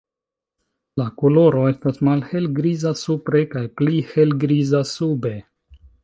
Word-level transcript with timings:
La 0.99 1.05
koloro 1.21 1.59
estas 1.71 1.99
malhelgriza 2.07 2.93
supre 3.01 3.41
kaj 3.51 3.61
pli 3.81 4.01
helgriza 4.15 4.81
sube. 4.93 5.35